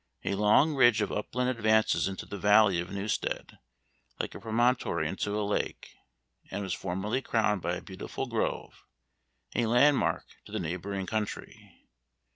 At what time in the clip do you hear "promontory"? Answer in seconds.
4.39-5.07